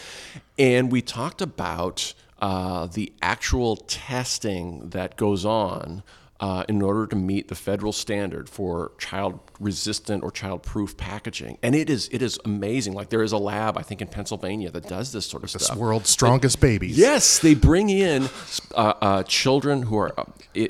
[0.57, 6.03] and we talked about uh, the actual testing that goes on
[6.39, 11.57] uh, in order to meet the federal standard for child resistant or child proof packaging.
[11.63, 12.93] And it is it is amazing.
[12.93, 15.59] Like there is a lab, I think, in Pennsylvania that does this sort of the
[15.59, 15.77] stuff.
[15.77, 16.97] world's strongest babies.
[16.97, 18.29] Yes, they bring in
[18.75, 20.25] uh, uh, children who are uh,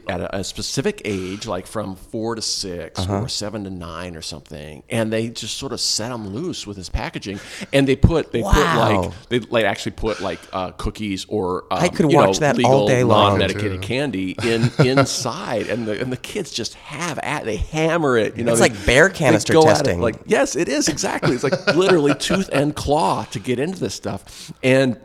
[0.08, 3.22] at a, a specific age, like from four to 6 Uh-huh.
[3.22, 6.78] or seven to nine or something, and they just sort of set them loose with
[6.78, 7.40] this packaging.
[7.74, 11.80] And they put they put like they like actually put like uh, cookies or um,
[11.84, 13.32] I could you watch know, that all day long.
[13.40, 18.38] non-medicated candy in inside, and the and the kids just have at they hammer it.
[18.38, 20.02] You know, It's they- like bear canister go at it testing.
[20.02, 21.34] Like yes, it is exactly.
[21.34, 25.00] It's like literally tooth and claw to get into this stuff, and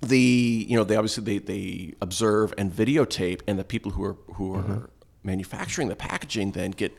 [0.00, 4.16] the you know they obviously they, they observe and videotape and the people who are
[4.34, 4.84] who are Mm-hmm.
[5.24, 6.92] manufacturing the packaging then get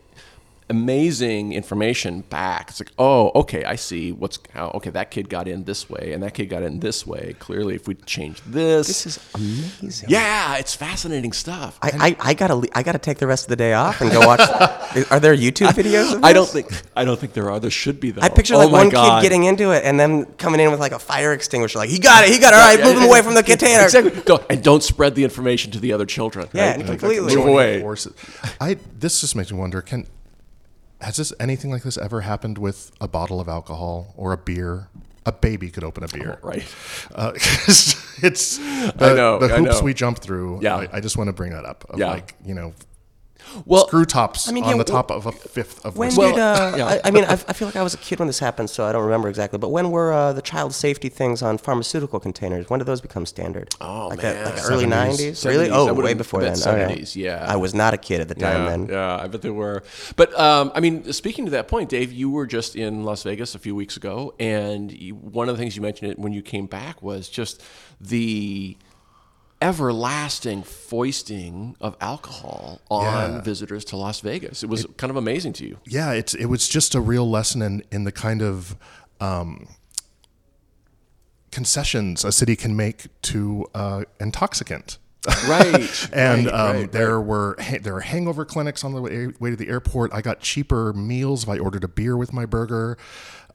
[0.69, 5.47] amazing information back it's like oh okay i see what's how okay that kid got
[5.47, 8.87] in this way and that kid got in this way clearly if we change this
[8.87, 10.09] This is amazing.
[10.09, 13.49] yeah it's fascinating stuff I, I, I gotta le- I gotta take the rest of
[13.49, 14.39] the day off and go watch.
[15.11, 16.13] are there YouTube videos?
[16.15, 17.59] Of I don't think I don't think there are.
[17.59, 18.21] There should be though.
[18.21, 19.21] I picture Oh like one God.
[19.21, 21.99] kid getting into it and then coming in with like a fire extinguisher, like he
[21.99, 22.57] got it, he got it.
[22.57, 23.83] All right, Yeah, move him yeah, away from the container.
[23.83, 24.21] Exactly.
[24.25, 26.47] Don't, and don't spread the information to the other children.
[26.53, 26.85] Yeah, right?
[26.85, 27.35] completely.
[27.35, 27.81] Move away.
[27.81, 28.13] Forces.
[28.59, 29.81] I this just makes me wonder.
[29.81, 30.07] Can
[31.01, 34.89] has this anything like this ever happened with a bottle of alcohol or a beer?
[35.25, 36.65] A baby could open a beer, Right.
[37.13, 40.59] Uh, it's the, know, the hoops we jump through.
[40.61, 40.77] Yeah.
[40.77, 41.85] I, I just want to bring that up.
[41.95, 42.09] Yeah.
[42.09, 42.73] like you know,
[43.65, 46.21] Well, screw tops I mean, on yeah, the top of a fifth of When whiskey.
[46.33, 46.85] did uh, yeah.
[46.85, 48.85] I, I mean I, I feel like I was a kid when this happened, so
[48.85, 49.59] I don't remember exactly.
[49.59, 52.69] But when were uh, the child safety things on pharmaceutical containers?
[52.69, 53.73] When did those become standard?
[53.81, 54.45] Oh, like man.
[54.45, 55.67] A, like early nineties, really?
[55.69, 55.71] 70s.
[55.71, 56.87] I Oh, way before bet then.
[56.87, 57.01] Okay.
[57.01, 57.45] 70s, yeah.
[57.47, 58.87] I was not a kid at the time yeah, then.
[58.87, 59.83] yeah, I bet they were.
[60.15, 63.55] But um, I mean, speaking to that point, Dave, you were just in Las Vegas
[63.55, 66.67] a few weeks ago, and you, one of the things you mentioned when you came
[66.67, 67.61] back was just
[68.01, 68.77] the
[69.61, 73.41] everlasting foisting of alcohol on Yeah.
[73.41, 74.63] visitors to Las Vegas.
[74.63, 75.77] It was kind of amazing to you.
[75.85, 78.77] yeah, it's it was just a real lesson in in the kind of
[79.19, 79.67] um,
[81.51, 84.97] concessions a city can make to uh, intoxicant.
[85.47, 86.09] Right.
[86.13, 89.49] and right, um, right, there were ha- there were hangover clinics on the way, way
[89.49, 90.13] to the airport.
[90.13, 92.97] I got cheaper meals if I ordered a beer with my burger.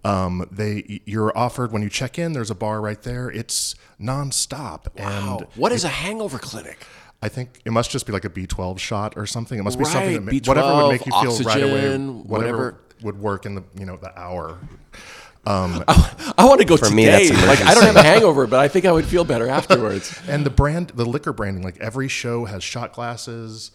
[0.05, 2.33] Um, they you're offered when you check in.
[2.35, 3.31] There's a bar right there.
[3.31, 5.39] It's nonstop, Wow.
[5.39, 6.87] and What is a hangover clinic?
[7.23, 9.59] I think it must just be like a B12 shot or something.
[9.59, 11.97] It must be Right, something that ma- B12, whatever would make you feel right away.
[11.97, 12.81] Whatever, whatever.
[13.03, 14.59] would work in the you know the hour.
[15.47, 16.95] Um, I want to go For today.
[16.97, 19.49] me, that's like I don't have a hangover, but I think I would feel better
[19.59, 20.19] afterwards.
[20.29, 23.71] And the brand, the liquor branding, like every show has shot glasses.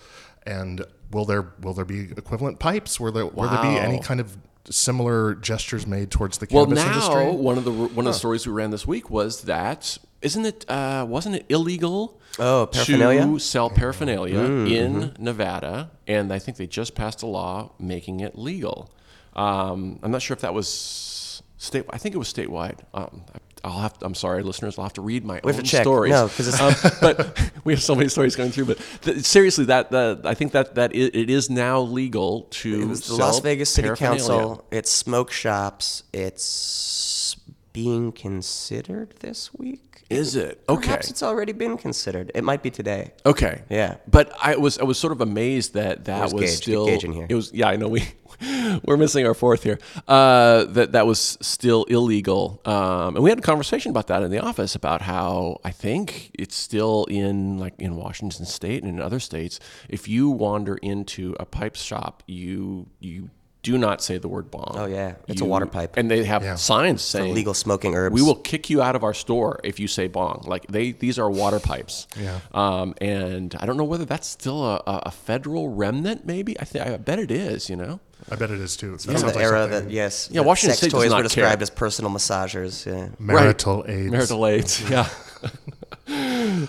[0.45, 2.99] And will there will there be equivalent pipes?
[2.99, 4.37] Will there will there be any kind of
[4.69, 7.43] similar gestures made towards the Well, cannabis now industry?
[7.43, 10.65] one of the one of the stories we ran this week was that isn't it
[10.69, 12.19] uh, wasn't it illegal?
[12.37, 13.21] Oh, paraphernalia?
[13.25, 18.37] to sell paraphernalia in Nevada, and I think they just passed a law making it
[18.37, 18.91] legal.
[19.35, 21.85] Um, I'm not sure if that was state.
[21.89, 22.79] I think it was statewide.
[22.93, 23.23] Um,
[23.63, 23.97] I'll have.
[23.99, 24.77] To, I'm sorry, listeners.
[24.77, 26.11] I'll have to read my We own stories.
[26.11, 28.65] No, 'cause it's- um, but we have so many stories going through.
[28.65, 32.95] But th- seriously, that that I think that that it, it is now legal to
[32.95, 33.89] the Las Vegas City.
[33.95, 34.65] Council.
[34.71, 36.03] It's smoke shops.
[36.13, 37.35] It's
[37.73, 40.03] being considered this week.
[40.09, 40.87] Is it okay?
[40.87, 42.31] Perhaps it's already been considered.
[42.33, 43.11] It might be today.
[43.27, 43.61] Okay.
[43.69, 43.97] Yeah.
[44.07, 46.49] But I was I was sort of amazed that that Where's was Gage?
[46.51, 47.27] Get still Gage in here.
[47.29, 48.03] it was yeah I know we
[48.85, 53.39] we're missing our fourth here uh, that that was still illegal um, and we had
[53.39, 57.73] a conversation about that in the office about how I think it's still in like
[57.79, 62.87] in Washington State and in other states if you wander into a pipe shop you
[62.99, 63.29] you
[63.61, 64.71] do not say the word bong.
[64.77, 65.15] Oh, yeah.
[65.27, 65.97] It's a water pipe.
[65.97, 66.55] and they have Yeah.
[66.55, 68.13] signs saying Illegal smoking herbs.
[68.13, 70.45] we will kick you out of our store if you say bong.
[70.47, 72.07] Like they, these are water pipes.
[72.17, 72.39] Yeah.
[72.53, 76.25] Um, and I don't know whether that's still a, a a federal remnant.
[76.25, 77.69] Maybe I think I bet it is.
[77.69, 77.99] You know.
[78.31, 78.95] I bet it is too.
[78.95, 81.13] It From sounds the like era something that yes, Yeah, that Washington sex State toys
[81.13, 81.61] were described care.
[81.63, 82.85] as personal massagers.
[82.85, 83.09] Yeah.
[83.19, 84.11] marital aids.
[84.11, 84.89] Marital aids.
[84.89, 85.07] Yeah.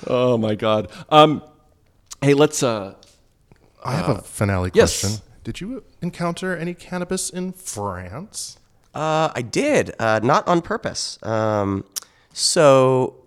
[0.07, 0.91] oh my God.
[1.09, 1.43] Um,
[2.21, 2.63] hey, let's.
[2.63, 2.95] Uh,
[3.85, 5.01] I have a finale yes.
[5.01, 5.23] question.
[5.45, 8.59] Did you encounter any cannabis in France?
[8.95, 11.19] Uh, I did, uh, not on purpose.
[11.23, 11.85] Um,
[12.33, 13.20] so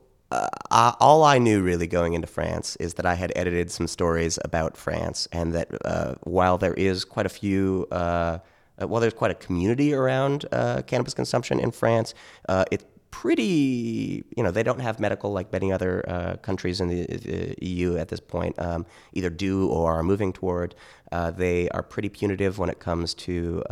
[0.72, 4.40] uh, all I knew really going into France is that I had edited some stories
[4.44, 8.40] about France, and that uh, while there is quite a few, uh,
[8.82, 12.14] uh, while there's quite a community around uh, cannabis consumption in France,
[12.50, 17.06] uh, it pretty, you know, they don't have medical like many other countries in the,
[17.06, 20.74] the, EU at this point, um, either do or are moving toward.
[21.12, 23.64] They are pretty punitive when it comes to.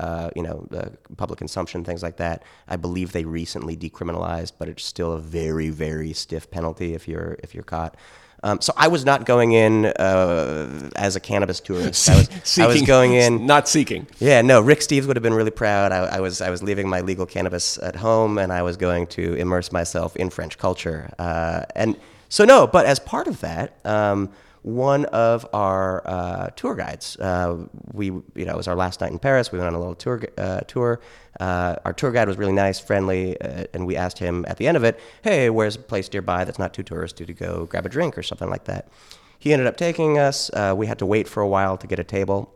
[0.00, 0.66] Uh, uh, you know,
[1.16, 2.42] public consumption, things like that.
[2.68, 7.36] I believe they recently decriminalized, but it's still a very, very stiff penalty if you're
[7.42, 7.96] if you're caught.
[8.42, 12.08] Um, so I was not going in uh, as a cannabis tourist.
[12.08, 14.06] I was, seeking, I was going in not seeking.
[14.18, 14.60] Yeah, no.
[14.60, 15.92] Rick Steves would have been really proud.
[15.92, 19.06] I, I, was I was leaving my legal cannabis at home, and I was going
[19.08, 21.12] to immerse myself in French culture.
[21.18, 21.96] Uh, and
[22.28, 23.76] so no, but as part of that.
[23.84, 24.30] Um,
[24.66, 27.16] one of our uh, tour guides.
[27.20, 27.56] Uh,
[27.92, 29.52] we, you know, it was our last night in Paris.
[29.52, 30.24] We went on a little tour.
[30.36, 31.00] Uh, tour.
[31.38, 34.66] Uh, our tour guide was really nice, friendly, uh, and we asked him at the
[34.66, 37.86] end of it, "Hey, where's a place nearby that's not too touristy to go grab
[37.86, 38.88] a drink or something like that?"
[39.38, 40.50] He ended up taking us.
[40.52, 42.52] Uh, we had to wait for a while to get a table.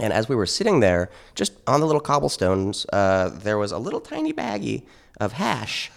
[0.00, 4.00] And as we were sitting there, just on the little cobblestones, there was a little
[4.00, 4.84] tiny baggie
[5.20, 5.90] of hash.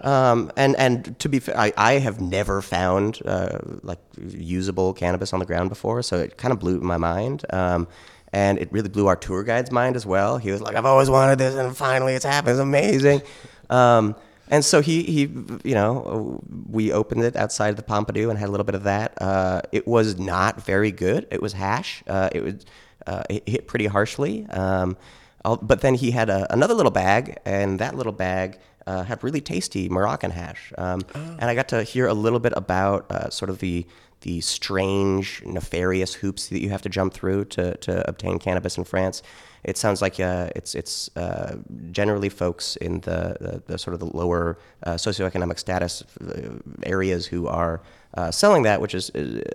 [0.00, 5.32] Um, and and to be fair, I, I have never found uh, like usable cannabis
[5.32, 7.44] on the ground before, so it kind of blew my mind.
[7.50, 7.88] Um,
[8.32, 10.38] and it really blew our tour guide's mind as well.
[10.38, 12.52] He was like, "I've always wanted this, and finally it's happened.
[12.52, 13.22] It's amazing."
[13.70, 14.14] Um,
[14.50, 15.20] and so he, he,
[15.64, 18.84] you know, we opened it outside of the Pompidou and had a little bit of
[18.84, 19.20] that.
[19.20, 21.26] Uh, it was not very good.
[21.30, 22.02] It was hash.
[22.06, 22.66] Uh, it was
[23.06, 24.46] uh, it hit pretty harshly.
[24.46, 24.96] Um,
[25.42, 29.40] but then he had a, another little bag, and that little bag uh, had really
[29.40, 30.72] tasty Moroccan hash.
[30.78, 31.36] Um, oh.
[31.38, 33.86] And I got to hear a little bit about uh, sort of the
[34.22, 38.82] the strange, nefarious hoops that you have to jump through to, to obtain cannabis in
[38.82, 39.22] France.
[39.62, 41.56] It sounds like uh, it's it's uh,
[41.92, 47.26] generally folks in the, the, the, sort of the lower uh, socioeconomic status uh, areas
[47.26, 47.80] who are
[48.14, 49.10] uh, selling that, which is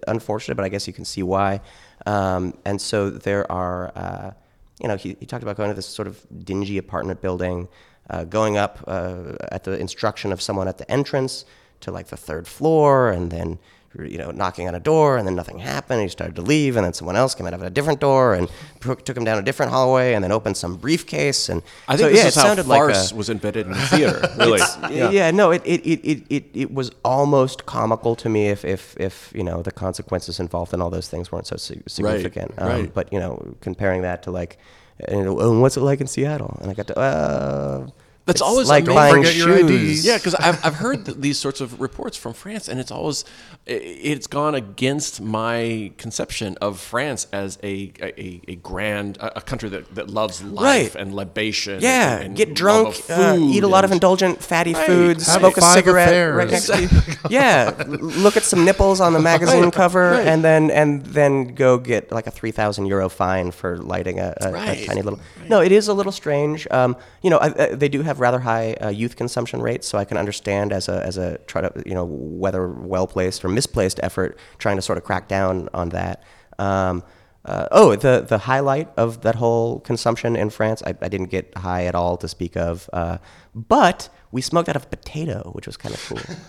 [0.08, 1.62] unfortunate, but I guess you can see why.
[2.06, 4.36] Um, and so there are
[4.82, 7.68] you know, he, he talked about going to this sort of dingy apartment building,
[8.10, 11.46] uh, going up uh, at the instruction of someone at the entrance
[11.82, 13.60] to like the third floor, and then
[14.00, 16.00] you know knocking on a door, and then nothing happened.
[16.00, 18.34] And he started to leave, and then someone else came out of a different door
[18.34, 18.50] and
[18.82, 21.50] took him down a different hallway, and then opened some briefcase.
[21.50, 23.68] And I think so, this yeah, is it how sounded farce like a, was invented
[23.68, 24.22] in theater.
[24.44, 24.60] Really,
[24.92, 25.10] yeah.
[25.12, 25.32] yeah.
[25.32, 29.44] no, it, it, it, it, it was almost comical to me if, if, if you
[29.44, 32.52] know the consequences involved in all those things weren't so significant.
[32.58, 32.94] Right, um, right.
[32.94, 34.58] But you know, comparing that to like
[35.00, 36.58] and, and what's it like in Seattle?
[36.62, 37.88] And I got to, uh,
[38.26, 38.96] that's it's always like amazing.
[38.96, 40.06] buying Forget your shoes.
[40.06, 43.26] Yeah, because I've, I've heard th- these sorts of reports from France, and it's always
[43.66, 49.94] it's gone against my conception of France as a a, a grand a, country that,
[49.96, 51.02] that loves life Right.
[51.02, 51.82] and libation.
[51.82, 54.86] Yeah, and, and get drunk, uh, eat a lot of indulgent fatty Right.
[54.88, 56.90] foods, Have smoke a cigarette right next to you.
[57.30, 60.28] Yeah, look at some nipples on the magazine cover, right.
[60.28, 64.34] and then and then go get like a three thousand euro fine for lighting a,
[64.42, 65.20] a, a tiny little.
[65.50, 66.68] No, it is a little strange.
[66.72, 69.98] Um, you know, I, I, they do have rather high uh, youth consumption rates, so
[69.98, 73.50] I can understand as a as a try to you know whether well placed or
[73.50, 76.24] misplaced effort trying to sort of crack down on that.
[76.60, 77.04] Um,
[77.46, 81.52] uh, oh, the the highlight of that whole consumption in France, I, I didn't get
[81.58, 83.18] high at all to speak of, uh,
[83.54, 86.20] but we smoked out of a potato, which was kind of cool.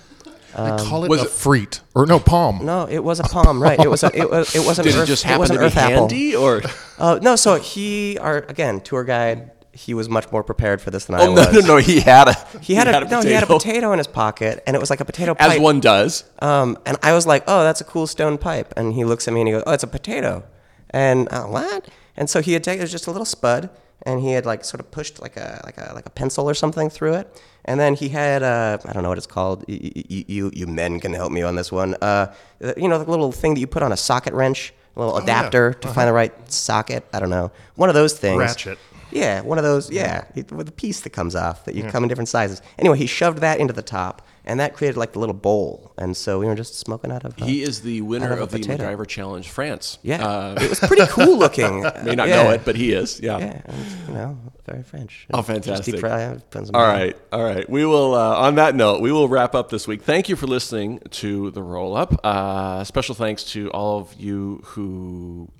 [0.56, 2.64] They call it was a it- freet or no palm.
[2.64, 3.76] No, it was a palm, right?
[3.76, 5.66] It was a, it was it wasn't Did earth, it just happen wasn't to be
[5.66, 6.36] earth apple.
[6.36, 6.62] or
[6.96, 11.06] Uh, no, so he, our again tour guide, he was much more prepared for this
[11.06, 11.52] than I oh no was.
[11.52, 14.06] no no he had a He had, a, no, he had a potato in his
[14.06, 16.24] pocket, and it was like a potato as one does.
[16.38, 19.34] Um, and I was like, "Oh, that's a cool stone pipe." And he looks at
[19.34, 20.44] me and he goes, "Oh, it's a potato."
[20.90, 21.88] And uh, what?
[22.16, 23.68] And so he had taken it was just a little spud,
[24.02, 26.54] and he had like sort of pushed like a like a like a pencil or
[26.54, 27.42] something through it.
[27.64, 29.64] And then he had uh, I don't know what it's called.
[29.66, 31.96] You, you you men can help me on this one.
[32.00, 32.32] Uh,
[32.76, 35.74] you know the little thing that you put on a socket wrench, a little adapter
[35.74, 37.04] to find the right socket.
[37.12, 37.50] I don't know.
[37.74, 38.38] One of those things.
[38.38, 38.78] Ratchet.
[39.14, 39.90] Yeah, one of those.
[39.90, 42.60] Yeah, it- with a piece that comes off that you come in different sizes.
[42.78, 45.92] Anyway, he shoved that into the top, and that created like the little bowl.
[45.96, 47.40] And so we were just smoking out of.
[47.40, 48.84] Uh, He is the winner of the potato.
[48.84, 49.98] MacGyver Challenge France.
[50.02, 51.82] yeah, Uh, it was pretty cool looking.
[52.04, 53.20] may not know it, but he is.
[53.20, 53.38] Yeah.
[53.38, 55.26] yeah, and, you know, very French.
[55.32, 56.00] Oh, fantastic.
[56.00, 57.68] fry, put some- All right, all right.
[57.70, 58.14] We will.
[58.14, 60.02] Uh, on that note, we will wrap up this week.
[60.02, 62.18] Thank you for listening to the roll up.
[62.24, 65.50] Uh, special thanks to all of you who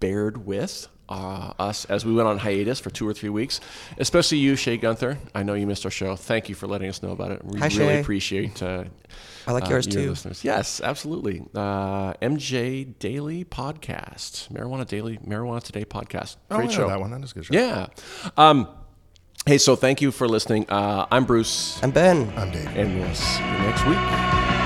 [0.00, 3.60] bared with uh, us as we went on hiatus for two or three weeks.
[3.98, 5.18] Especially you, Shay Gunther.
[5.34, 6.16] I know you missed our show.
[6.16, 7.44] Thank you for letting us know about it.
[7.44, 8.00] We Hi, really Shay.
[8.00, 8.62] appreciate.
[8.62, 8.84] Uh,
[9.46, 10.10] I like uh, yours you too.
[10.10, 10.44] listeners.
[10.44, 11.42] Yes, absolutely.
[11.54, 16.36] Uh, MJ Daily Podcast, Marijuana Daily, Marijuana Today Podcast.
[16.50, 16.88] Oh, Great I know show.
[16.88, 17.10] that one.
[17.12, 17.54] That is a good show.
[17.54, 17.86] Yeah.
[18.36, 18.68] Um,
[19.46, 20.66] hey, so thank you for listening.
[20.68, 22.30] Uh, I'm Bruce, I'm Ben.
[22.36, 22.66] I'm Dave.
[22.76, 24.57] and we'll see you next week.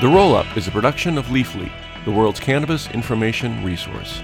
[0.00, 1.70] The Roll Up is a production of Leafly,
[2.06, 4.22] the world's cannabis information resource.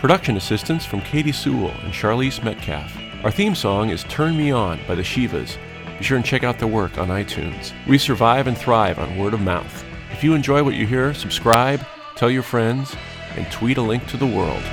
[0.00, 2.92] Production assistance from Katie Sewell and Charlize Metcalf.
[3.22, 5.58] Our theme song is Turn Me On by the Shivas.
[5.96, 7.72] Be sure and check out their work on iTunes.
[7.86, 9.84] We survive and thrive on word of mouth.
[10.10, 12.96] If you enjoy what you hear, subscribe, tell your friends,
[13.36, 14.64] and tweet a link to the world.